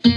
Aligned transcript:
Velkommen 0.00 0.16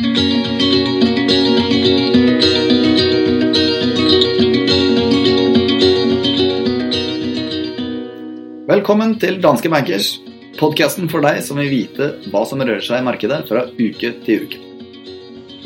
til 9.20 9.42
Danske 9.44 9.68
Bankers, 9.68 10.22
podkasten 10.56 11.12
for 11.12 11.20
deg 11.20 11.44
som 11.44 11.60
vil 11.60 11.68
vite 11.68 12.08
hva 12.32 12.46
som 12.48 12.64
rører 12.64 12.80
seg 12.80 13.02
i 13.02 13.04
markedet 13.10 13.42
fra 13.50 13.66
uke 13.76 14.14
til 14.24 14.48
uke. 14.48 14.62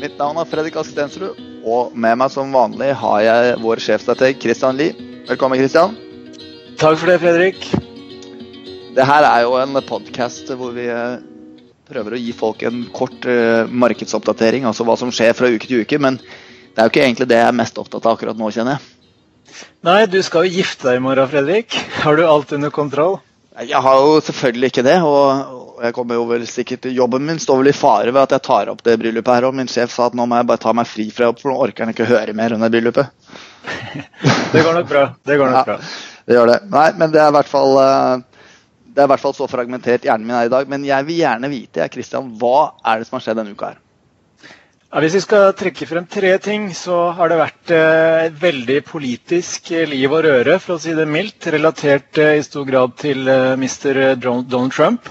Mitt 0.02 0.18
navn 0.18 0.42
er 0.42 0.50
Fredrik 0.50 0.74
Askestensrud, 0.82 1.38
og 1.62 1.94
med 1.94 2.18
meg 2.18 2.34
som 2.34 2.50
vanlig 2.50 2.90
har 2.98 3.22
jeg 3.22 3.62
vår 3.62 3.78
sjefstrateg 3.86 4.42
Christian 4.42 4.74
Lie. 4.82 4.98
Velkommen, 5.30 5.62
Christian. 5.62 5.94
Takk 6.74 6.98
for 6.98 7.06
det, 7.06 7.22
Fredrik. 7.22 7.70
Det 8.98 9.06
her 9.14 9.22
er 9.30 9.46
jo 9.46 9.54
en 9.62 9.78
podkast 9.86 10.50
hvor 10.58 10.74
vi 10.74 10.90
eh, 10.90 11.22
prøver 11.88 12.16
å 12.16 12.20
gi 12.20 12.34
folk 12.36 12.62
en 12.68 12.84
kort 12.94 13.26
uh, 13.28 13.68
markedsoppdatering, 13.68 14.66
altså 14.68 14.86
hva 14.88 14.96
som 15.00 15.12
skjer 15.14 15.34
fra 15.36 15.50
uke 15.52 15.68
til 15.68 15.84
uke. 15.84 16.00
Men 16.02 16.20
det 16.20 16.82
er 16.82 16.88
jo 16.88 16.94
ikke 16.94 17.04
egentlig 17.06 17.28
det 17.30 17.40
jeg 17.40 17.50
er 17.50 17.60
mest 17.60 17.80
opptatt 17.80 18.06
av 18.06 18.16
akkurat 18.16 18.38
nå, 18.38 18.50
kjenner 18.54 18.76
jeg. 18.76 18.94
Nei, 19.86 20.02
du 20.10 20.20
skal 20.22 20.46
jo 20.46 20.58
gifte 20.60 20.90
deg 20.90 21.00
i 21.00 21.02
morgen, 21.02 21.30
Fredrik. 21.30 21.78
Har 22.02 22.18
du 22.18 22.26
alt 22.28 22.52
under 22.54 22.70
kontroll? 22.74 23.18
Jeg 23.58 23.80
har 23.82 24.02
jo 24.04 24.20
selvfølgelig 24.22 24.70
ikke 24.70 24.84
det. 24.86 24.98
Og 25.02 25.82
jeg 25.82 25.94
kommer 25.96 26.18
jo 26.18 26.26
vel 26.28 26.44
sikkert 26.50 26.86
Jobben 26.92 27.26
min 27.26 27.40
står 27.42 27.62
vel 27.62 27.72
i 27.72 27.76
fare 27.76 28.12
ved 28.12 28.22
at 28.22 28.36
jeg 28.36 28.46
tar 28.46 28.70
opp 28.70 28.84
det 28.86 28.98
bryllupet 29.00 29.34
her. 29.34 29.48
Og 29.48 29.56
min 29.58 29.70
sjef 29.70 29.94
sa 29.94 30.06
at 30.10 30.18
nå 30.18 30.28
må 30.28 30.38
jeg 30.38 30.48
bare 30.50 30.62
ta 30.62 30.74
meg 30.76 30.90
fri 30.90 31.08
fra 31.14 31.30
jobb, 31.30 31.42
for 31.42 31.52
nå 31.52 31.58
orker 31.66 31.86
han 31.86 31.94
ikke 31.94 32.08
høre 32.10 32.36
mer 32.38 32.54
om 32.54 32.62
det 32.62 32.70
bryllupet. 32.74 33.10
det 34.54 34.62
går 34.62 34.78
nok 34.78 34.88
bra. 34.90 35.04
Det 35.26 35.40
går 35.40 35.52
nok 35.52 35.58
ja, 35.58 35.66
bra. 35.72 35.78
Det 36.28 36.36
gjør 36.36 36.52
det. 36.52 36.58
Nei, 36.74 36.88
men 37.00 37.14
det 37.14 37.22
er 37.24 37.32
i 37.32 37.36
hvert 37.38 37.50
fall 37.50 37.78
eh, 37.82 38.26
det 38.98 39.04
er 39.04 39.06
i 39.06 39.12
hvert 39.12 39.22
fall 39.22 39.34
så 39.36 39.46
fragmentert 39.46 40.02
hjernen 40.02 40.26
min 40.26 40.34
er 40.34 40.48
i 40.48 40.50
dag. 40.50 40.66
Men 40.66 40.82
jeg 40.82 41.06
vil 41.06 41.20
gjerne 41.20 41.50
vite, 41.52 41.84
Christian, 41.94 42.32
hva 42.40 42.72
er 42.82 42.98
det 42.98 43.06
som 43.06 43.14
har 43.14 43.22
skjedd 43.22 43.38
denne 43.38 43.54
uka 43.54 43.68
her? 43.70 43.76
Ja, 44.88 45.02
hvis 45.04 45.18
vi 45.18 45.20
skal 45.20 45.50
trekke 45.52 45.84
frem 45.84 46.06
tre 46.08 46.30
ting, 46.40 46.70
så 46.72 47.10
har 47.12 47.28
det 47.28 47.36
vært 47.36 47.72
eh, 47.76 48.22
et 48.30 48.36
veldig 48.40 48.78
politisk 48.88 49.66
eh, 49.76 49.82
liv 49.90 50.14
og 50.16 50.22
røre, 50.24 50.54
for 50.64 50.78
å 50.78 50.80
si 50.80 50.94
det 50.96 51.04
mildt, 51.04 51.44
relatert 51.52 52.16
eh, 52.16 52.38
i 52.38 52.44
stor 52.46 52.64
grad 52.64 52.94
til 52.96 53.28
eh, 53.28 53.52
Mr. 53.60 54.14
Donald 54.16 54.72
Trump. 54.72 55.10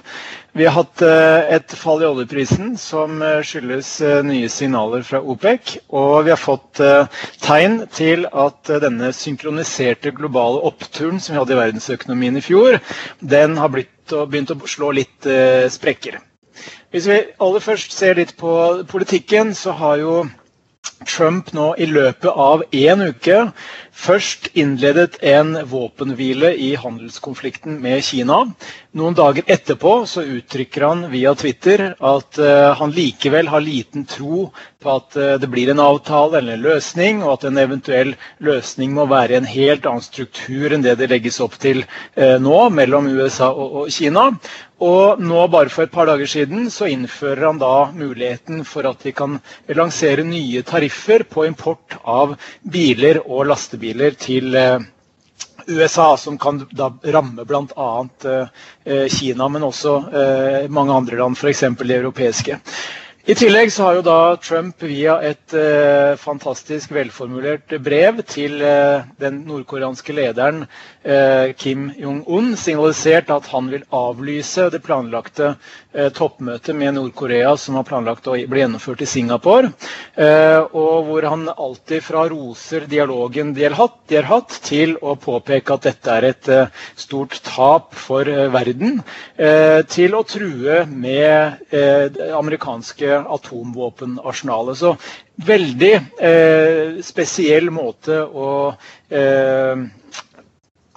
Vi 0.57 0.65
har 0.65 0.73
hatt 0.79 1.03
eh, 1.05 1.51
et 1.59 1.75
fall 1.77 2.01
i 2.01 2.07
oljeprisen 2.09 2.73
som 2.81 3.21
eh, 3.21 3.43
skyldes 3.45 3.91
nye 4.25 4.49
signaler 4.49 5.05
fra 5.05 5.21
OPEC. 5.21 5.75
Og 5.93 6.25
vi 6.25 6.33
har 6.33 6.41
fått 6.41 6.81
tegn 7.45 7.83
til 7.93 8.25
at 8.33 8.73
denne 8.81 9.11
synkroniserte 9.13 10.09
globale 10.17 10.63
oppturen 10.71 11.21
som 11.21 11.35
vi 11.37 11.43
hadde 11.43 11.53
i 11.53 11.61
verdensøkonomien 11.61 12.41
i 12.41 12.43
fjor, 12.49 12.79
den 13.21 13.61
har 13.61 13.69
begynt 13.77 14.57
å 14.57 14.61
slå 14.65 14.89
litt 15.03 15.29
sprekker. 15.77 16.17
Hvis 16.91 17.07
vi 17.09 17.21
aller 17.43 17.63
først 17.63 17.93
ser 17.93 18.17
litt 18.17 18.35
på 18.39 18.51
politikken, 18.89 19.53
så 19.55 19.75
har 19.77 19.97
jo 20.01 20.13
Trump 21.05 21.51
nå 21.53 21.73
i 21.77 21.85
løpet 21.89 22.31
av 22.31 22.63
én 22.73 23.03
uke 23.09 23.41
først 23.97 24.47
innledet 24.53 25.17
en 25.25 25.55
våpenhvile 25.69 26.51
i 26.55 26.75
handelskonflikten 26.79 27.79
med 27.81 28.03
Kina. 28.05 28.43
Noen 28.97 29.17
dager 29.17 29.45
etterpå 29.51 29.91
så 30.09 30.23
uttrykker 30.25 30.85
han 30.85 31.01
via 31.11 31.33
Twitter 31.37 31.83
at 31.97 32.39
uh, 32.41 32.73
han 32.79 32.93
likevel 32.95 33.49
har 33.51 33.61
liten 33.65 34.05
tro 34.09 34.47
på 34.81 34.93
at 34.93 35.17
uh, 35.17 35.33
det 35.41 35.49
blir 35.51 35.69
en 35.73 35.81
avtale 35.83 36.39
eller 36.39 36.57
en 36.59 36.65
løsning, 36.65 37.23
og 37.25 37.35
at 37.39 37.47
en 37.49 37.59
eventuell 37.61 38.13
løsning 38.45 38.93
må 38.97 39.07
være 39.11 39.35
i 39.35 39.39
en 39.41 39.49
helt 39.49 39.85
annen 39.89 40.05
struktur 40.05 40.73
enn 40.77 40.85
det 40.85 40.95
det 41.01 41.09
legges 41.11 41.41
opp 41.45 41.57
til 41.61 41.83
uh, 41.83 42.37
nå 42.41 42.61
mellom 42.77 43.09
USA 43.17 43.49
og, 43.53 43.89
Kina. 43.93 44.29
Og 44.77 45.21
nå 45.25 45.41
bare 45.49 45.73
for 45.73 45.87
et 45.87 45.93
par 45.93 46.05
dager 46.05 46.29
siden 46.29 46.67
så 46.73 46.85
innfører 46.93 47.47
han 47.47 47.61
da 47.61 47.89
muligheten 47.97 48.61
for 48.65 48.85
at 48.85 49.01
vi 49.07 49.13
kan 49.17 49.39
lansere 49.73 50.21
nye 50.25 50.61
tariffer 50.61 51.25
på 51.25 51.47
import 51.49 51.97
av 52.05 52.35
biler 52.61 53.23
og 53.25 53.47
lastebiler 53.49 53.86
til 54.19 54.55
eh, 54.55 54.79
USA, 55.67 56.17
som 56.17 56.37
kan 56.37 56.61
da 56.71 56.91
ramme 57.03 57.45
bl.a. 57.45 58.07
Eh, 58.85 59.07
Kina, 59.11 59.47
men 59.49 59.63
også 59.67 59.95
eh, 60.13 60.69
mange 60.69 60.93
andre 60.93 61.17
land, 61.19 61.37
f.eks. 61.37 61.59
de 61.79 61.93
europeiske. 61.99 62.59
I 63.27 63.33
tillegg 63.35 63.73
så 63.75 63.83
har 63.83 63.97
jo 63.97 64.03
da 64.07 64.19
Trump 64.39 64.83
via 64.87 65.17
et 65.27 65.51
eh, 65.59 66.13
fantastisk 66.15 66.93
velformulert 66.95 67.73
brev 67.83 68.21
til 68.23 68.61
eh, 68.63 69.01
den 69.19 69.41
nordkoreanske 69.49 70.13
lederen 70.15 70.61
eh, 71.03 71.51
Kim 71.59 71.89
Jong-un 71.99 72.53
signalisert 72.55 73.27
at 73.35 73.49
han 73.51 73.67
vil 73.73 73.83
avlyse 73.91 74.69
det 74.71 74.79
planlagte 74.85 75.49
eh, 75.91 76.07
toppmøtet 76.15 76.71
med 76.79 76.95
Nord-Korea 76.95 77.51
som 77.59 77.75
var 77.75 77.83
planlagt 77.89 78.29
å 78.31 78.37
bli 78.47 78.63
gjennomført 78.63 79.03
i 79.03 79.09
Singapore. 79.17 79.73
Eh, 80.15 80.63
og 80.71 81.11
hvor 81.11 81.27
han 81.27 81.49
alltid 81.51 82.07
fra 82.07 82.23
roser 82.31 82.87
dialogen 82.87 83.51
de 83.59 83.67
har 83.67 83.75
hatt, 83.81 83.99
de 84.07 84.21
har 84.21 84.31
hatt 84.31 84.55
til 84.69 84.95
å 85.03 85.17
påpeke 85.19 85.75
at 85.75 85.89
dette 85.89 86.15
er 86.15 86.29
et 86.31 86.53
eh, 86.61 86.71
stort 86.95 87.41
tap 87.43 87.91
for 88.07 88.23
verden, 88.55 89.01
til 89.91 90.15
å 90.15 90.21
true 90.27 90.79
med 90.87 91.73
amerikanske 92.37 93.16
atomvåpenarsenalet. 93.25 94.77
Så 94.77 94.93
veldig 95.47 95.93
eh, 96.19 96.99
spesiell 97.05 97.71
måte 97.73 98.21
å 98.23 98.49
eh, 99.09 99.87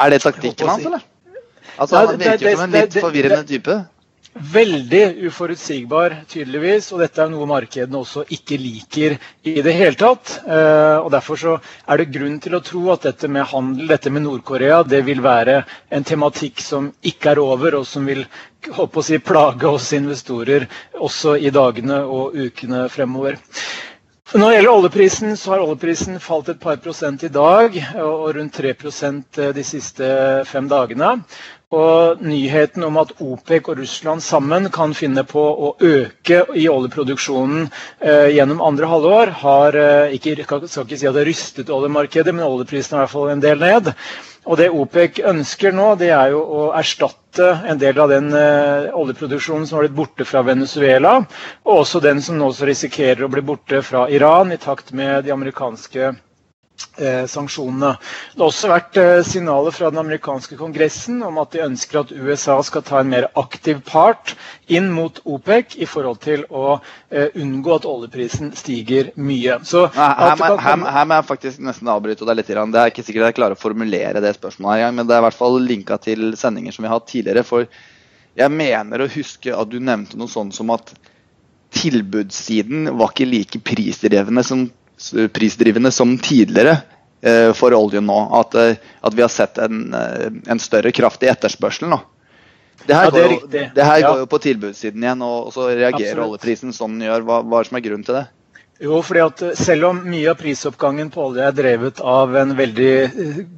Er 0.00 0.10
det 0.14 0.20
taktikken 0.24 0.68
hans, 0.68 0.84
eller? 0.86 1.06
Altså, 1.80 1.96
Han 1.96 2.20
virker 2.20 2.56
som 2.56 2.66
en 2.66 2.76
litt 2.76 3.00
forvirrende 3.00 3.44
type? 3.48 3.78
Veldig 4.30 5.26
uforutsigbar, 5.26 6.14
tydeligvis. 6.30 6.92
Og 6.94 7.00
dette 7.02 7.18
er 7.24 7.32
noe 7.32 7.48
markedene 7.50 7.98
også 7.98 8.22
ikke 8.30 8.58
liker 8.62 9.16
i 9.42 9.56
det 9.66 9.74
hele 9.74 9.98
tatt. 9.98 10.36
Eh, 10.46 10.98
og 11.02 11.10
Derfor 11.10 11.40
så 11.40 11.56
er 11.90 11.98
det 11.98 12.12
grunn 12.14 12.38
til 12.40 12.54
å 12.54 12.62
tro 12.62 12.84
at 12.94 13.08
dette 13.08 13.28
med 13.28 13.48
handel, 13.50 13.90
dette 13.90 14.12
med 14.14 14.22
Nord-Korea, 14.28 14.84
det 14.86 15.02
vil 15.08 15.22
være 15.24 15.64
en 15.90 16.06
tematikk 16.06 16.62
som 16.62 16.92
ikke 17.02 17.34
er 17.34 17.42
over, 17.42 17.80
og 17.80 17.86
som 17.90 18.06
vil 18.06 18.22
håper 18.70 19.02
å 19.02 19.04
si, 19.04 19.18
plage 19.18 19.66
oss 19.66 19.90
investorer 19.96 20.68
også 21.00 21.34
i 21.40 21.50
dagene 21.50 22.02
og 22.04 22.36
ukene 22.38 22.86
fremover. 22.92 23.38
Når 24.30 24.46
det 24.46 24.56
gjelder 24.60 24.70
oljeprisen, 24.76 25.32
så 25.34 25.56
har 25.56 25.62
oljeprisen 25.64 26.20
falt 26.22 26.52
et 26.52 26.60
par 26.62 26.76
prosent 26.78 27.24
i 27.26 27.32
dag 27.34 27.74
og 27.98 28.28
rundt 28.36 28.60
3 28.62 28.76
eh, 28.78 29.48
de 29.56 29.64
siste 29.66 30.10
fem 30.46 30.68
dagene. 30.70 31.16
Og 31.70 32.22
nyheten 32.26 32.82
om 32.82 32.96
at 32.98 33.12
OPEC 33.22 33.68
og 33.70 33.78
Russland 33.78 34.24
sammen 34.26 34.64
kan 34.74 34.90
finne 34.98 35.22
på 35.22 35.38
å 35.38 35.68
øke 35.78 36.40
i 36.58 36.64
oljeproduksjonen 36.66 37.68
eh, 38.02 38.32
gjennom 38.34 38.62
andre 38.66 38.88
halvår, 38.90 39.30
har 39.44 39.78
eh, 39.78 40.16
ikke, 40.16 40.34
skal 40.66 40.66
ikke 40.66 40.98
si 40.98 41.06
at 41.06 41.14
det 41.14 41.28
rystet 41.28 41.70
oljemarkedet, 41.70 42.34
men 42.34 42.48
oljeprisen 42.48 42.96
er 42.96 42.98
i 42.98 43.04
hvert 43.04 43.14
fall 43.14 43.30
en 43.30 43.44
del 43.44 43.62
ned. 43.62 43.92
Og 44.50 44.58
Det 44.58 44.66
OPEC 44.74 45.20
ønsker 45.30 45.76
nå, 45.76 45.92
det 46.00 46.08
er 46.16 46.32
jo 46.32 46.40
å 46.42 46.64
erstatte 46.74 47.52
en 47.70 47.78
del 47.78 48.02
av 48.02 48.10
den 48.10 48.32
eh, 48.34 48.90
oljeproduksjonen 48.90 49.68
som 49.68 49.78
har 49.78 49.86
blitt 49.86 49.98
borte 50.00 50.26
fra 50.26 50.42
Venezuela, 50.50 51.20
og 51.62 51.84
også 51.84 52.02
den 52.02 52.18
som 52.24 52.40
nå 52.40 52.50
risikerer 52.50 53.28
å 53.28 53.30
bli 53.30 53.46
borte 53.46 53.84
fra 53.86 54.08
Iran, 54.10 54.50
i 54.50 54.58
takt 54.58 54.90
med 54.90 55.22
de 55.28 55.36
amerikanske 55.36 56.16
eh, 56.98 57.26
sanksjonene. 57.30 57.92
Det 58.34 58.42
har 58.42 58.48
også 58.48 58.70
vært 58.70 58.98
eh, 59.00 59.20
signaler 59.26 59.74
fra 59.74 59.90
den 59.92 60.00
amerikanske 60.02 60.58
kongressen 60.60 61.20
om 61.26 61.38
at 61.42 61.52
de 61.54 61.62
ønsker 61.66 62.02
at 62.02 62.14
USA 62.14 62.58
skal 62.66 62.84
ta 62.86 63.00
en 63.00 63.12
mer 63.12 63.28
aktiv 63.40 63.82
part 63.86 64.34
inn 64.70 64.90
mot 64.94 65.20
OPEC 65.24 65.76
i 65.80 65.88
forhold 65.90 66.20
til 66.24 66.46
å 66.48 66.80
eh, 67.10 67.30
unngå 67.40 67.76
at 67.76 67.88
oljeprisen 67.90 68.52
stiger 68.58 69.12
mye. 69.20 69.60
Så, 69.66 69.86
her, 69.96 70.16
her, 70.20 70.56
her, 70.64 70.84
her, 70.96 71.06
må 71.08 71.20
jeg 71.20 71.28
faktisk 71.30 71.64
nesten 71.66 71.92
avbryte 71.92 72.28
deg 72.28 72.40
litt. 72.40 72.50
Det 72.50 72.82
er 72.82 72.92
ikke 72.92 73.06
sikkert 73.06 73.30
jeg 73.30 73.38
klarer 73.40 73.58
å 73.58 73.64
formulere 73.68 74.24
det 74.24 74.34
spørsmålet 74.36 74.86
her, 74.86 74.96
men 74.96 75.08
det 75.08 75.16
er 75.16 75.24
i 75.24 75.28
hvert 75.28 75.40
fall 75.40 75.60
linka 75.62 76.00
til 76.02 76.32
sendinger 76.38 76.76
som 76.76 76.86
vi 76.86 76.92
har 76.92 77.00
hatt 77.00 77.10
tidligere. 77.10 77.46
for 77.46 77.70
jeg 78.38 78.54
mener 78.54 79.02
å 79.02 79.10
huske 79.10 79.54
at 79.54 79.70
du 79.70 79.80
nevnte 79.82 80.18
noe 80.18 80.30
sånt 80.30 80.54
som 80.54 80.70
at 80.74 80.92
tilbudssiden 81.74 82.88
var 82.98 83.12
ikke 83.12 83.28
like 83.28 83.60
prisdrevne 83.66 84.42
som 84.46 84.68
prisdrivende 85.32 85.90
som 85.94 86.16
tidligere 86.18 86.76
eh, 87.22 87.52
for 87.56 87.74
oljen 87.74 88.06
nå. 88.06 88.18
At, 88.40 88.54
eh, 88.54 88.76
at, 89.00 89.14
vi 89.14 89.22
har 89.24 89.32
sett 89.32 89.58
en, 89.58 89.94
eh, 89.94 90.26
en 90.46 90.62
større 90.62 90.92
kraft 90.92 91.22
i 91.22 91.30
etterspørselen. 91.32 91.90
nå. 91.90 92.00
Det 92.86 92.96
her, 92.96 93.04
ja, 93.04 93.10
det, 93.10 93.22
går, 93.22 93.32
jo, 93.32 93.64
det 93.74 93.84
her 93.84 93.98
ja. 94.00 94.08
går, 94.08 94.18
jo, 94.22 94.26
på 94.26 94.38
tilbudssiden 94.40 95.02
igjen, 95.04 95.22
og, 95.22 95.50
så 95.52 95.66
reagerer 95.68 96.14
Absolutt. 96.14 96.28
oljeprisen 96.30 96.72
som 96.72 96.94
den 96.94 97.10
gjør. 97.10 97.26
Hva, 97.28 97.42
hva 97.44 97.60
er 97.60 97.68
som 97.68 97.76
er 97.76 97.84
grunnen 97.84 98.06
til 98.06 98.16
det? 98.16 98.26
Jo, 98.80 99.02
fordi 99.04 99.20
at 99.20 99.42
Selv 99.60 99.84
om 99.90 99.98
mye 100.08 100.30
av 100.32 100.38
prisoppgangen 100.40 101.10
på 101.12 101.20
olje 101.26 101.44
er 101.44 101.52
drevet 101.52 101.98
av 102.00 102.32
en 102.40 102.54
veldig 102.56 102.92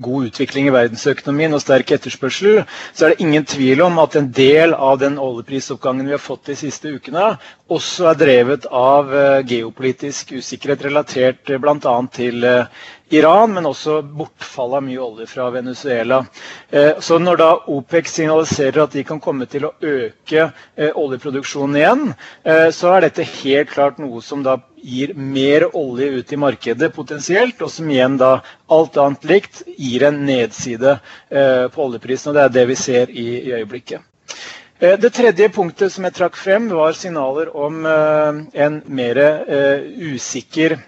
god 0.03 0.25
utvikling 0.33 0.67
i 0.67 0.73
verdensøkonomien 0.75 1.55
og 1.55 1.63
sterk 1.63 1.93
etterspørsel, 1.95 2.65
så 2.91 3.07
er 3.07 3.13
det 3.15 3.23
ingen 3.23 3.47
tvil 3.47 3.85
om 3.87 4.01
at 4.03 4.17
en 4.19 4.33
del 4.35 4.75
av 4.75 4.99
den 4.99 5.21
oljeprisoppgangen 5.23 6.11
vi 6.11 6.17
har 6.17 6.23
fått 6.25 6.51
de 6.51 6.57
siste 6.59 6.91
ukene, 6.91 7.37
også 7.71 8.11
er 8.11 8.19
drevet 8.19 8.67
av 8.67 9.15
geopolitisk 9.47 10.35
usikkerhet 10.41 10.89
relatert 10.89 11.55
bl.a. 11.63 11.95
til 12.19 12.43
Iran, 13.13 13.53
men 13.53 13.67
også 13.69 13.99
bortfall 14.17 14.79
av 14.79 14.85
mye 14.87 15.01
olje 15.05 15.27
fra 15.29 15.51
Venezuela. 15.53 16.23
Eh, 16.71 17.01
så 17.05 17.19
når 17.21 17.41
da 17.43 17.49
OPEC 17.69 18.09
signaliserer 18.09 18.87
at 18.87 18.95
de 18.97 19.03
kan 19.05 19.21
komme 19.21 19.45
til 19.53 19.67
å 19.69 19.75
øke 19.85 20.47
eh, 20.49 20.95
oljeproduksjonen 20.97 21.77
igjen, 21.77 22.07
eh, 22.49 22.71
så 22.73 22.95
er 22.95 23.05
dette 23.05 23.27
helt 23.43 23.69
klart 23.75 24.01
noe 24.01 24.23
som 24.25 24.41
da 24.47 24.57
gir 24.81 25.13
mer 25.13 25.67
olje 25.77 26.09
ut 26.23 26.33
i 26.33 26.39
markedet 26.41 26.89
potensielt, 26.97 27.61
og 27.61 27.71
som 27.71 27.91
igjen 27.93 28.17
da 28.21 28.39
alt 28.73 28.97
annet 28.99 29.29
likt 29.29 29.61
gir 29.77 30.07
en 30.09 30.25
nedside 30.27 30.97
på 31.31 31.85
oljeprisen. 31.85 32.33
og 32.33 32.35
Det 32.35 32.43
er 32.43 32.55
det 32.57 32.65
vi 32.73 32.77
ser 32.81 33.13
i, 33.13 33.27
øyeblikket. 33.61 34.03
Det 34.81 35.13
tredje 35.15 35.47
punktet 35.55 35.95
som 35.95 36.09
jeg 36.09 36.17
trakk 36.17 36.35
frem, 36.35 36.67
var 36.75 36.99
signaler 36.99 37.53
om 37.55 37.87
en 37.87 38.81
mer 38.91 39.23
usikker 40.03 40.81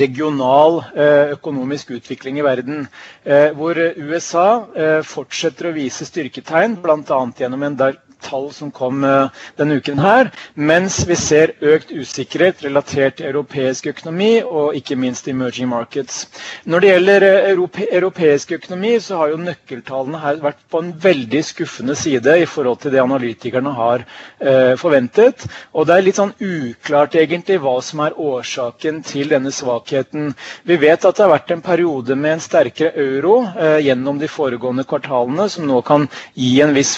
regional 0.00 0.80
eh, 0.96 1.32
økonomisk 1.36 1.90
utvikling 1.96 2.38
i 2.40 2.44
verden. 2.46 2.86
Eh, 3.24 3.50
hvor 3.56 3.78
USA 3.78 4.46
eh, 4.74 5.00
fortsetter 5.06 5.70
å 5.70 5.74
vise 5.76 6.06
styrketegn, 6.08 6.78
bl.a. 6.82 7.20
gjennom 7.38 7.66
en 7.68 7.78
tall 8.26 8.48
som 8.52 8.70
kom 8.74 9.04
uh, 9.04 9.28
denne 9.58 9.78
uken 9.80 10.00
her, 10.02 10.30
mens 10.54 10.98
vi 11.08 11.16
ser 11.18 11.52
økt 11.62 11.92
usikkerhet 11.94 12.62
relatert 12.66 13.18
til 13.20 13.28
europeisk 13.30 13.86
økonomi 13.92 14.40
og 14.44 14.74
ikke 14.78 14.96
minst 14.98 15.28
emerging 15.30 15.68
markets. 15.70 16.24
Når 16.66 16.82
det 16.84 16.90
gjelder 16.92 17.26
europe 17.52 17.86
europeisk 17.92 18.52
økonomi, 18.58 18.96
så 19.00 19.20
har 19.20 19.32
jo 19.32 19.40
nøkkeltallene 19.46 20.20
her 20.22 20.40
vært 20.42 20.60
på 20.72 20.82
en 20.82 20.92
veldig 21.02 21.42
skuffende 21.46 21.96
side 21.98 22.38
i 22.42 22.48
forhold 22.50 22.80
til 22.82 22.94
det 22.96 23.02
analytikerne 23.04 23.74
har 23.78 24.04
uh, 24.06 24.74
forventet. 24.80 25.46
Og 25.72 25.86
det 25.88 25.96
er 26.00 26.06
litt 26.06 26.18
sånn 26.20 26.34
uklart 26.42 27.16
egentlig 27.20 27.60
hva 27.62 27.76
som 27.84 28.02
er 28.06 28.16
årsaken 28.20 29.02
til 29.06 29.30
denne 29.32 29.52
svakheten. 29.54 30.32
Vi 30.66 30.78
vet 30.82 31.04
at 31.06 31.16
det 31.16 31.24
har 31.26 31.34
vært 31.36 31.54
en 31.54 31.64
periode 31.64 32.16
med 32.18 32.36
en 32.36 32.44
sterkere 32.44 32.92
euro 32.96 33.36
gjennom 33.82 34.18
de 34.20 34.28
foregående 34.30 34.84
kvartalene, 34.88 35.46
som 35.52 35.66
nå 35.68 35.80
kan 35.86 36.06
gi 36.38 36.52
en 36.64 36.74
viss 36.76 36.96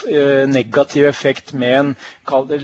negativ 0.49 1.07
effekt 1.09 1.18
med 1.59 1.79
en 1.79 1.95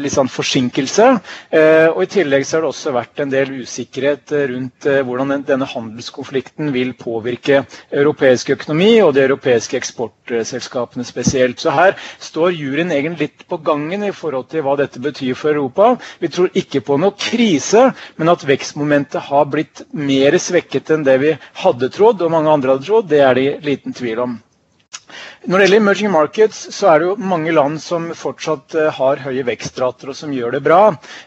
litt 0.04 0.14
sånn 0.14 0.28
forsinkelse. 0.30 1.06
Eh, 1.50 1.88
og 1.90 2.02
I 2.04 2.10
tillegg 2.12 2.44
så 2.46 2.56
har 2.58 2.64
det 2.64 2.70
også 2.70 2.92
vært 2.94 3.20
en 3.24 3.32
del 3.32 3.50
usikkerhet 3.64 4.32
eh, 4.36 4.44
rundt 4.52 4.86
eh, 4.90 5.00
hvordan 5.06 5.42
denne 5.48 5.66
handelskonflikten 5.70 6.70
vil 6.74 6.92
påvirke 6.98 7.64
europeisk 7.90 8.52
økonomi 8.54 8.92
og 9.02 9.14
de 9.16 9.24
europeiske 9.26 9.78
eksportselskapene 9.80 11.04
spesielt. 11.08 11.60
Så 11.62 11.74
her 11.74 11.96
står 12.22 12.54
juryen 12.54 12.92
egentlig 12.94 13.24
litt 13.24 13.44
på 13.48 13.56
gangen 13.64 14.04
i 14.04 14.12
forhold 14.14 14.50
til 14.52 14.64
hva 14.66 14.74
dette 14.80 15.00
betyr 15.04 15.34
for 15.38 15.54
Europa. 15.54 15.94
Vi 16.20 16.28
tror 16.34 16.50
ikke 16.60 16.82
på 16.84 16.98
noe 17.00 17.14
krise, 17.18 17.88
men 18.20 18.32
at 18.32 18.44
vekstmomentet 18.48 19.28
har 19.30 19.46
blitt 19.52 19.84
mer 19.96 20.36
svekket 20.40 20.92
enn 20.94 21.06
det 21.06 21.18
vi 21.22 21.32
hadde 21.64 21.88
trodd, 21.94 22.22
og 22.26 22.34
mange 22.34 22.52
andre 22.52 22.74
hadde 22.76 22.88
trodd, 22.88 23.08
det 23.10 23.22
er 23.24 23.38
det 23.38 23.48
liten 23.66 23.96
tvil 23.96 24.24
om. 24.28 24.36
Når 25.44 25.58
det 25.58 25.66
gjelder 25.66 25.80
emerging 25.82 26.12
markets, 26.14 26.60
så 26.72 26.88
er 26.90 27.00
det 27.00 27.08
jo 27.10 27.28
mange 27.30 27.52
land 27.52 27.80
som 27.84 28.06
fortsatt 28.16 28.76
uh, 28.78 28.86
har 28.96 29.20
høye 29.26 29.44
vekstrater 29.44 30.12
og 30.12 30.16
som 30.16 30.32
gjør 30.32 30.56
det 30.56 30.62
bra. 30.64 30.78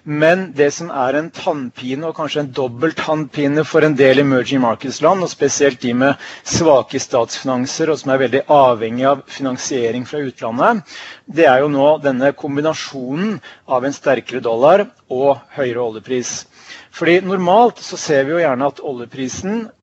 Men 0.03 0.47
det 0.57 0.71
som 0.73 0.89
er 0.89 1.19
en 1.19 1.29
tannpine, 1.33 2.07
og 2.09 2.17
kanskje 2.17 2.43
en 2.45 2.51
dobbel 2.57 2.95
tannpine 2.97 3.65
for 3.67 3.85
en 3.85 3.97
del 3.99 4.23
emerging 4.23 4.63
markets-land, 4.65 5.21
og 5.21 5.31
spesielt 5.31 5.83
de 5.85 5.93
med 5.97 6.27
svake 6.49 7.01
statsfinanser 7.03 7.93
og 7.93 8.01
som 8.01 8.15
er 8.15 8.23
veldig 8.25 8.43
avhengig 8.53 9.07
av 9.11 9.23
finansiering 9.29 10.07
fra 10.09 10.23
utlandet, 10.25 10.83
det 11.29 11.45
er 11.45 11.61
jo 11.61 11.71
nå 11.71 11.87
denne 12.03 12.33
kombinasjonen 12.37 13.37
av 13.69 13.85
en 13.85 13.95
sterkere 13.95 14.41
dollar 14.43 14.87
og 15.13 15.37
høyere 15.55 15.83
oljepris. 15.85 16.39
Fordi 16.97 17.19
Normalt 17.21 17.81
så 17.83 17.97
ser 17.99 18.25
vi 18.25 18.33
jo 18.33 18.41
gjerne 18.41 18.69
at 18.71 18.81
oljeprisen 18.81 19.67
eh, 19.67 19.76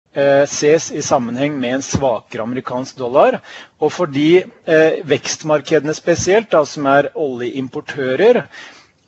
ses 0.46 0.90
i 0.94 1.02
sammenheng 1.02 1.56
med 1.60 1.74
en 1.78 1.82
svakere 1.82 2.44
amerikansk 2.46 2.96
dollar. 3.00 3.40
Og 3.82 3.92
fordi 3.92 4.44
eh, 4.44 5.00
vekstmarkedene 5.10 5.94
spesielt, 5.96 6.50
da, 6.54 6.64
som 6.68 6.86
er 6.86 7.10
oljeimportører, 7.14 8.44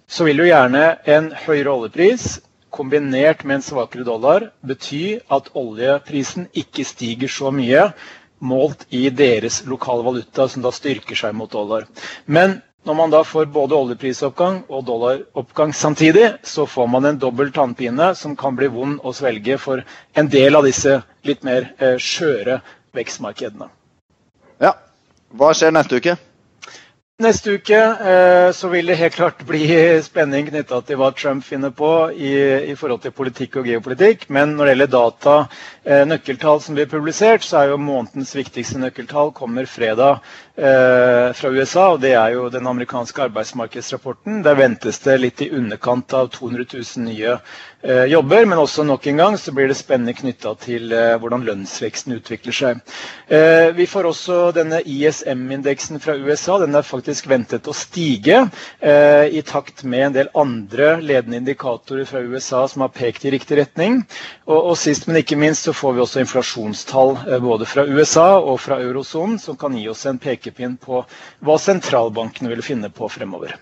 så 0.06 0.26
vil 0.26 0.43
jo 0.43 0.49
gjerne 0.50 0.85
en 1.11 1.31
høyere 1.47 1.73
oljepris 1.73 2.37
kombinert 2.76 3.44
med 3.44 3.61
en 3.61 3.64
svakere 3.64 4.05
dollar 4.06 4.50
bety 4.67 5.17
at 5.32 5.49
oljeprisen 5.56 6.49
ikke 6.62 6.85
stiger 6.85 7.31
så 7.32 7.50
mye 7.55 7.88
målt 8.44 8.85
i 8.93 9.06
deres 9.11 9.62
lokale 9.67 10.05
valuta, 10.05 10.44
som 10.49 10.62
da 10.64 10.73
styrker 10.75 11.17
seg 11.17 11.35
mot 11.38 11.50
dollar. 11.52 11.87
Men 12.26 12.61
når 12.87 12.94
man 12.94 13.11
da 13.11 13.21
får 13.27 13.49
både 13.50 13.75
oljeprisoppgang 13.75 14.61
og 14.71 14.85
dollaroppgang 14.87 15.73
samtidig, 15.75 16.29
så 16.47 16.67
får 16.71 16.87
man 16.87 17.09
en 17.09 17.19
dobbel 17.19 17.50
tannpine 17.53 18.12
som 18.15 18.37
kan 18.38 18.55
bli 18.56 18.69
vond 18.71 19.00
å 19.03 19.12
svelge 19.17 19.59
for 19.59 19.83
en 20.15 20.31
del 20.31 20.55
av 20.55 20.67
disse 20.69 21.00
litt 21.27 21.43
mer 21.47 21.73
eh, 21.83 21.97
skjøre 21.99 22.61
vekstmarkedene. 22.94 23.67
Ja. 24.62 24.77
Hva 25.35 25.50
skjer 25.59 25.75
neste 25.75 25.99
uke? 25.99 26.15
Neste 27.17 27.55
uke 27.57 27.77
eh, 27.81 28.51
så 28.53 28.69
vil 28.69 28.91
det 28.91 28.99
helt 29.01 29.15
klart 29.17 29.39
bli 29.49 29.63
spenning 30.05 30.51
knytta 30.51 30.83
til 30.85 30.99
hva 31.01 31.07
Trump 31.17 31.47
finner 31.49 31.71
på 31.73 31.89
i, 32.13 32.33
i, 32.69 32.75
forhold 32.77 33.01
til 33.07 33.15
politikk 33.17 33.57
og 33.57 33.71
geopolitikk. 33.71 34.27
Men 34.37 34.53
når 34.59 34.69
det 34.69 34.75
gjelder 34.75 34.91
data, 34.93 35.37
eh, 35.89 36.03
nøkkeltall 36.11 36.61
som 36.61 36.77
blir 36.77 36.91
publisert, 36.93 37.41
så 37.41 37.63
er 37.63 37.71
jo 37.71 37.79
månedens 37.81 38.35
viktigste 38.37 38.83
nøkkeltall 38.83 39.33
kommer 39.39 39.65
fredag 39.65 40.21
eh, 40.61 41.33
fra 41.41 41.55
USA. 41.57 41.87
og 41.95 42.03
Det 42.05 42.13
er 42.21 42.37
jo 42.37 42.51
den 42.53 42.69
amerikanske 42.69 43.31
arbeidsmarkedsrapporten. 43.31 44.43
Der 44.45 44.61
ventes 44.61 45.01
det 45.09 45.17
litt 45.23 45.41
i 45.41 45.49
underkant 45.57 46.12
av 46.21 46.29
200 46.37 46.69
000 46.77 47.07
nye 47.09 47.39
jobber. 48.11 48.44
Men 48.47 48.59
også 48.62 48.85
nok 48.87 49.06
en 49.11 49.17
gang 49.21 49.37
så 49.38 49.53
blir 49.55 49.69
det 49.71 49.77
spennende 49.79 50.15
knytta 50.17 50.53
til 50.62 50.93
eh, 50.94 51.15
hvordan 51.23 51.44
lønnsveksten 51.47 52.17
utvikler 52.17 52.55
seg. 52.56 52.81
Eh, 53.29 53.71
vi 53.77 53.87
får 53.91 54.09
også 54.11 54.38
denne 54.56 54.81
ISM-indeksen 54.87 56.00
fra 56.03 56.15
USA. 56.17 56.59
den 56.62 56.75
er 56.79 56.87
faktisk 56.87 57.29
ventet 57.31 57.67
å 57.69 57.75
stige 57.77 58.38
eh, 58.81 59.27
i 59.38 59.43
takt 59.43 59.85
med 59.85 60.06
en 60.06 60.17
del 60.17 60.31
andre 60.35 60.97
ledende 61.03 61.41
indikatorer 61.43 62.06
fra 62.09 62.21
USA 62.23 62.65
som 62.69 62.85
har 62.87 62.94
pekt 62.94 63.25
i 63.27 63.35
riktig 63.35 63.59
retning. 63.61 64.03
Og, 64.47 64.59
og 64.73 64.77
Sist, 64.79 65.06
men 65.09 65.19
ikke 65.23 65.38
minst, 65.41 65.67
så 65.67 65.75
får 65.75 65.97
vi 65.97 66.05
også 66.05 66.23
inflasjonstall 66.23 67.17
eh, 67.27 67.41
både 67.43 67.67
fra 67.67 67.87
USA 67.87 68.29
og 68.38 68.61
fra 68.62 68.81
eurosonen 68.85 69.38
som 69.43 69.59
kan 69.59 69.75
gi 69.79 69.88
oss 69.91 70.06
en 70.06 70.23
pekepinn 70.23 70.77
på 70.83 71.03
hva 71.44 71.59
sentralbankene 71.61 72.53
vil 72.55 72.62
finne 72.67 72.93
på 72.94 73.09
fremover. 73.11 73.56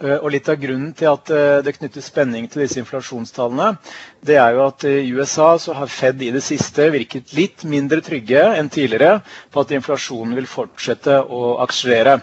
Eh, 0.00 0.16
og 0.18 0.30
Litt 0.34 0.48
av 0.50 0.58
grunnen 0.62 0.92
til 0.98 1.10
at 1.12 1.30
eh, 1.34 1.60
det 1.64 1.76
knyttes 1.76 2.08
spenning 2.10 2.48
til 2.50 2.64
disse 2.64 2.80
inflasjonstallene, 2.82 3.76
det 4.24 4.36
er 4.40 4.54
jo 4.56 4.62
at 4.64 4.84
i 4.88 5.10
USA 5.12 5.50
så 5.60 5.74
har 5.76 5.90
Fed 5.92 6.22
i 6.24 6.30
det 6.32 6.40
siste 6.44 6.86
virket 6.94 7.34
litt 7.36 7.64
mindre 7.68 8.00
trygge 8.04 8.40
enn 8.56 8.70
tidligere 8.72 9.18
på 9.52 9.60
at 9.64 9.74
inflasjonen 9.76 10.32
vil 10.38 10.46
fortsette 10.48 11.18
å 11.22 11.42
akselerere. 11.64 12.18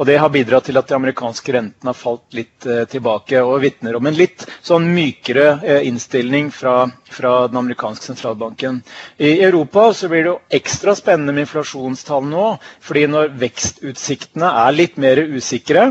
Og 0.00 0.06
Det 0.08 0.16
har 0.18 0.32
bidratt 0.32 0.66
til 0.70 0.80
at 0.80 0.88
de 0.88 0.96
amerikanske 0.96 1.52
rentene 1.54 1.92
har 1.92 1.98
falt 1.98 2.36
litt 2.36 2.64
eh, 2.66 2.84
tilbake 2.90 3.42
og 3.44 3.60
vitner 3.64 3.98
om 3.98 4.08
en 4.08 4.16
litt 4.16 4.46
sånn 4.64 4.88
mykere 4.94 5.82
innstilling 5.88 6.48
fra, 6.54 6.86
fra 7.12 7.34
den 7.52 7.60
amerikanske 7.60 8.08
sentralbanken. 8.12 8.80
I 9.20 9.34
Europa 9.44 9.90
så 9.96 10.08
blir 10.08 10.24
det 10.24 10.32
jo 10.32 10.38
ekstra 10.60 10.96
spennende 10.98 11.34
med 11.36 11.44
inflasjonstall 11.46 12.24
nå, 12.32 12.46
fordi 12.80 13.04
når 13.12 13.32
vekstutsiktene 13.42 14.48
er 14.64 14.76
litt 14.76 14.96
mer 15.00 15.20
usikre, 15.36 15.90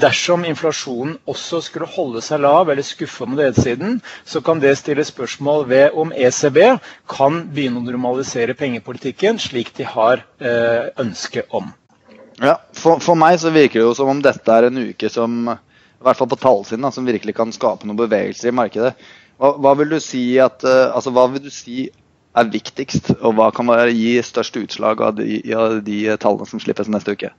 dersom 0.00 0.46
inflasjonen 0.48 1.18
også 1.28 1.60
skulle 1.66 1.88
holde 1.92 2.22
seg 2.24 2.40
lav 2.44 2.70
eller 2.72 2.86
skuffe 2.86 3.26
med 3.28 3.42
nedsiden, 3.42 3.98
så 4.28 4.40
kan 4.44 4.60
det 4.62 4.77
stille 4.78 5.04
spørsmål 5.06 5.66
ved 5.70 5.98
om 5.98 6.12
ECB 6.14 6.58
kan 7.10 7.42
begynne 7.52 7.82
å 7.82 7.86
normalisere 7.86 8.56
pengepolitikken 8.58 9.40
slik 9.42 9.74
de 9.76 9.86
har 9.88 10.24
eh, 10.40 10.88
ønske 11.02 11.44
om. 11.54 11.72
Ja, 12.38 12.56
for, 12.72 13.02
for, 13.02 13.18
meg 13.18 13.40
så 13.42 13.50
virker 13.54 13.80
det 13.80 13.86
jo 13.86 13.94
som 13.98 14.12
om 14.12 14.20
dette 14.22 14.54
er 14.54 14.68
en 14.68 14.78
uke 14.78 15.10
som 15.10 15.48
i 15.50 16.04
hvert 16.06 16.18
fall 16.18 16.30
på 16.30 16.38
tallsiden, 16.38 16.84
da, 16.86 16.92
som 16.94 17.08
virkelig 17.08 17.34
kan 17.34 17.50
skape 17.54 17.88
noen 17.88 17.98
bevegelser 17.98 18.52
i 18.52 18.54
markedet. 18.54 18.92
Hva, 19.38 19.56
hva, 19.58 19.72
vil 19.80 19.96
du 19.96 19.98
si 20.02 20.22
at, 20.42 20.62
uh, 20.62 20.94
altså, 20.94 21.10
hva 21.14 21.26
vil 21.32 21.42
du 21.42 21.50
si 21.50 21.88
er 22.38 22.50
viktigst, 22.52 23.10
og 23.18 23.34
hva 23.38 23.48
kan 23.54 23.70
gi 23.90 24.14
størst 24.22 24.58
utslag 24.60 25.02
av 25.02 25.16
de, 25.18 25.40
av 25.54 25.80
de 25.82 26.04
tallene 26.22 26.46
som 26.46 26.62
slippes 26.62 26.90
neste 26.92 27.16
uke? 27.18 27.32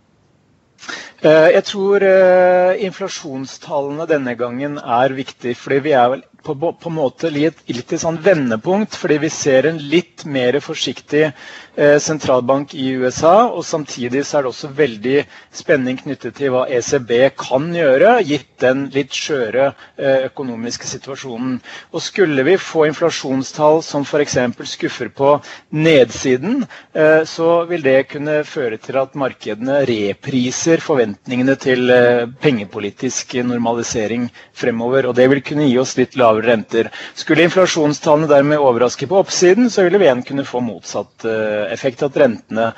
Eh, 1.19 1.49
jeg 1.55 1.63
tror 1.67 2.03
eh, 2.07 2.79
inflasjonstallene 2.87 4.07
denne 4.09 4.35
gangen 4.39 4.77
er 4.79 5.15
viktig, 5.15 5.55
fordi 5.59 5.79
vi 5.89 5.95
er 5.99 6.13
vel 6.13 6.23
på, 6.43 6.55
på 6.55 6.89
en 6.89 6.95
måte 6.95 7.29
litt, 7.33 7.59
litt 7.69 7.91
i 7.93 7.99
sånn 8.01 8.19
vendepunkt, 8.23 8.95
fordi 8.97 9.17
vi 9.25 9.29
ser 9.33 9.67
en 9.69 9.79
litt 9.91 10.23
mer 10.29 10.57
forsiktig 10.63 11.25
eh, 11.27 11.97
sentralbank 12.01 12.73
i 12.77 12.89
USA. 13.01 13.49
Og 13.51 13.65
samtidig 13.67 14.23
så 14.27 14.39
er 14.39 14.45
det 14.47 14.51
også 14.53 14.71
veldig 14.77 15.17
spenning 15.55 15.99
knyttet 15.99 16.37
til 16.39 16.53
hva 16.53 16.65
ECB 16.79 17.13
kan 17.39 17.69
gjøre, 17.75 18.15
gitt 18.27 18.47
den 18.63 18.85
litt 18.95 19.15
skjøre 19.15 19.69
eh, 19.97 20.25
økonomiske 20.29 20.87
situasjonen. 20.89 21.59
Og 21.93 22.03
skulle 22.03 22.45
vi 22.47 22.57
få 22.61 22.85
inflasjonstall 22.89 23.81
som 23.85 24.07
f.eks. 24.07 24.37
skuffer 24.73 25.11
på 25.15 25.35
nedsiden, 25.75 26.63
eh, 26.95 27.23
så 27.29 27.63
vil 27.69 27.83
det 27.85 27.97
kunne 28.13 28.39
føre 28.47 28.79
til 28.81 28.99
at 29.01 29.15
markedene 29.19 29.81
repriser 29.89 30.81
forventningene 30.83 31.57
til 31.59 31.91
eh, 31.93 32.25
pengepolitisk 32.43 33.35
normalisering 33.45 34.29
fremover. 34.57 35.09
Og 35.11 35.17
det 35.19 35.29
vil 35.31 35.43
kunne 35.45 35.67
gi 35.69 35.77
oss 35.81 35.95
litt 35.99 36.15
lavere 36.19 36.28
lavere 36.29 36.53
renter. 36.53 36.89
Skulle 37.17 37.43
inflasjonstallene 37.49 38.29
dermed 38.31 38.61
overraske 38.63 39.09
på 39.09 39.19
oppsiden, 39.19 39.69
så 39.73 39.83
ville 39.85 39.99
vi 39.99 40.07
igjen 40.07 40.23
kunne 40.27 40.47
få 40.47 40.61
motsatt 40.63 41.25
effekt, 41.73 42.05
at 42.05 42.17
rentene 42.17 42.71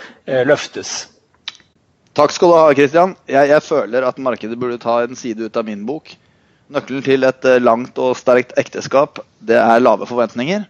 løftes. 0.47 1.11
Takk 2.17 2.33
skal 2.35 2.51
du 2.51 2.57
ha, 2.57 2.65
Christian. 2.75 3.15
Jeg, 3.29 3.47
jeg, 3.53 3.63
føler 3.63 4.03
at 4.03 4.19
markedet 4.19 4.57
burde 4.59 4.81
ta 4.81 4.97
en 5.05 5.15
side 5.15 5.47
ut 5.47 5.57
av 5.59 5.67
min 5.67 5.85
bok. 5.87 6.11
Nøkkelen 6.71 7.03
til 7.05 7.27
et 7.27 7.47
langt 7.63 7.99
og 7.99 8.17
sterkt 8.19 8.51
ekteskap, 8.59 9.21
det 9.39 9.59
er 9.59 9.83
lave 9.83 10.07
forventninger. 10.07 10.65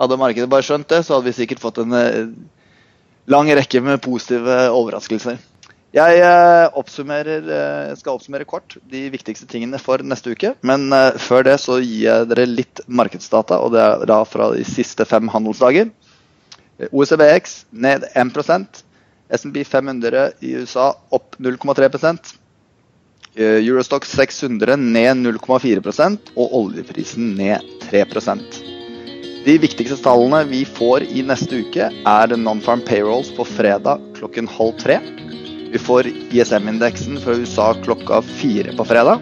Hadde 0.00 0.20
markedet 0.20 0.48
bare 0.52 0.64
skjønt 0.64 0.88
det, 0.92 1.02
så 1.04 1.16
hadde 1.16 1.28
vi 1.28 1.36
sikkert 1.36 1.60
fått 1.60 1.80
en 1.82 1.92
lang 3.28 3.50
rekke 3.58 3.82
med 3.84 4.00
positive 4.04 4.68
overraskelser. 4.72 5.40
Jeg 5.98 6.18
eh, 6.22 6.68
eh, 6.70 7.92
skal 7.98 8.14
oppsummere 8.14 8.46
kort 8.46 8.76
de 8.90 9.06
viktigste 9.10 9.48
tingene 9.50 9.80
for 9.82 10.02
neste 10.04 10.34
uke. 10.34 10.52
Men 10.66 10.92
eh, 10.94 11.16
før 11.18 11.46
det 11.48 11.56
så 11.62 11.78
gir 11.82 12.04
jeg 12.04 12.28
dere 12.30 12.46
litt 12.46 12.82
markedsdata, 12.86 13.58
og 13.58 13.74
det 13.74 13.82
er 13.82 14.04
da 14.10 14.20
fra 14.28 14.52
de 14.54 14.66
siste 14.68 15.06
fem 15.08 15.30
handelsdager. 15.32 15.90
OECBX 16.92 17.62
ned 17.74 18.06
1% 18.14 18.84
SMP 19.34 19.64
500 19.66 20.28
i 20.46 20.54
USA 20.60 20.92
opp 21.10 21.34
0,3% 21.42 22.36
Eurostock 23.38 24.06
600 24.08 24.78
ned 24.78 25.18
0,4% 25.26 26.30
og 26.38 26.54
oljeprisen 26.58 27.34
ned 27.38 27.66
3% 27.84 28.62
De 29.44 29.56
viktigste 29.62 29.98
tallene 30.06 30.44
vi 30.48 30.62
får 30.66 31.06
i 31.10 31.26
neste 31.26 31.60
uke, 31.66 31.90
er 31.90 32.36
non-farm 32.38 32.86
payrolls 32.86 33.34
på 33.34 33.46
fredag 33.58 34.02
klokken 34.18 34.50
halv 34.54 34.78
tre. 34.78 35.00
Vi 35.72 35.78
får 35.78 36.06
ISM-indeksen 36.30 37.20
fra 37.20 37.34
USA 37.36 37.74
klokka 37.84 38.22
fire 38.22 38.72
på 38.76 38.84
fredag. 38.88 39.20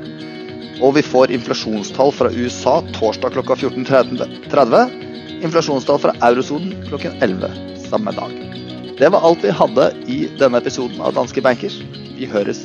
Og 0.84 0.94
vi 0.98 1.02
får 1.02 1.32
inflasjonstall 1.32 2.12
fra 2.12 2.30
USA 2.30 2.78
torsdag 2.98 3.32
klokka 3.34 3.54
14.30. 3.54 4.94
Inflasjonstall 5.42 5.98
fra 6.02 6.14
eurosonen 6.28 6.74
klokken 6.88 7.16
11 7.24 7.50
samme 7.88 8.12
dag. 8.16 8.32
Det 8.98 9.10
var 9.12 9.24
alt 9.28 9.44
vi 9.44 9.52
hadde 9.52 9.90
i 10.06 10.22
denne 10.40 10.62
episoden 10.62 11.00
av 11.04 11.16
Danske 11.16 11.42
Bankers. 11.44 11.80
Vi 12.16 12.28
høres 12.30 12.62